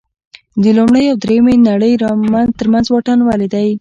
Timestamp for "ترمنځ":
2.59-2.85